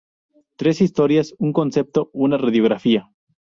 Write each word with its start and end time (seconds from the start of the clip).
Tres 0.55 0.81
historias, 0.81 1.35
un 1.37 1.53
concepto, 1.53 2.09
una 2.13 2.39
radiografía. 2.39 3.11